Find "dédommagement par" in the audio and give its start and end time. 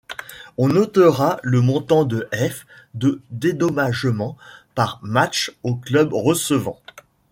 3.29-4.99